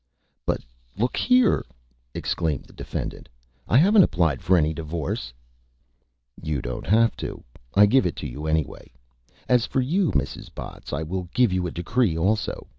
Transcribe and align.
"But 0.47 0.61
look 0.97 1.15
here!" 1.15 1.63
exclaimed 2.15 2.65
the 2.65 2.73
Defendant, 2.73 3.29
"I 3.67 3.77
haven't 3.77 4.01
applied 4.01 4.41
for 4.41 4.57
any 4.57 4.73
Divorce." 4.73 5.31
"You 6.41 6.59
don't 6.59 6.87
have 6.87 7.15
to. 7.17 7.43
I 7.75 7.85
give 7.85 8.07
it 8.07 8.15
to 8.15 8.27
you 8.27 8.47
anyway. 8.47 8.91
As 9.47 9.67
for 9.67 9.79
you, 9.79 10.11
Mrs. 10.13 10.49
Botts, 10.51 10.91
I 10.91 11.03
will 11.03 11.29
give 11.35 11.53
you 11.53 11.67
a 11.67 11.71
Decree 11.71 12.17
also. 12.17 12.67